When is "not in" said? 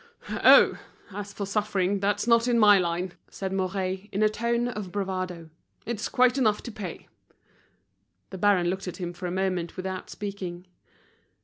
2.25-2.57